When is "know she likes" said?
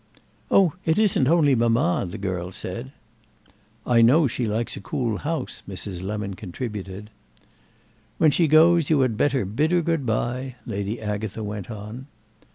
4.01-4.75